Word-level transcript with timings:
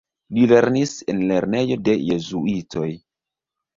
Li 0.37 0.45
lernis 0.51 0.93
en 1.13 1.21
lernejo 1.33 1.77
de 1.89 1.97
jezuitoj. 2.07 2.89